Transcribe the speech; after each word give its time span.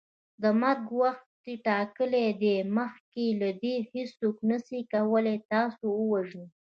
د 0.41 0.43
مرګ 0.61 0.83
وخت 1.01 1.45
ټاکلی 1.65 2.27
دی 2.41 2.55
مخکي 2.77 3.27
له 3.41 3.49
دې 3.61 3.75
هیڅوک 3.93 4.35
نسي 4.49 4.79
کولی 4.93 5.37
تاسو 5.51 5.85
ووژني 5.99 6.47